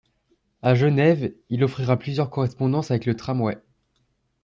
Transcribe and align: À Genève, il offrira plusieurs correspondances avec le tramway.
À 0.63 0.73
Genève, 0.73 1.31
il 1.49 1.63
offrira 1.63 1.95
plusieurs 1.95 2.31
correspondances 2.31 2.89
avec 2.89 3.05
le 3.05 3.15
tramway. 3.15 3.59